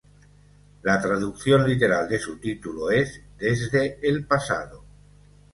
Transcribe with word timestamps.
La 0.81 0.99
traducción 0.99 1.67
literal 1.69 2.09
de 2.09 2.17
su 2.17 2.39
título 2.39 2.89
es 2.89 3.21
"Desde 3.37 3.99
el 4.01 4.25
pasado". 4.25 4.83